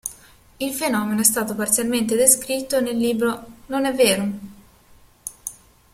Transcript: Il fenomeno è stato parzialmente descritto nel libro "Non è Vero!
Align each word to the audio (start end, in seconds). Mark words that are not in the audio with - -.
Il 0.57 0.73
fenomeno 0.73 1.21
è 1.21 1.23
stato 1.23 1.53
parzialmente 1.53 2.15
descritto 2.15 2.81
nel 2.81 2.97
libro 2.97 3.45
"Non 3.67 3.85
è 3.85 3.93
Vero! 3.93 4.29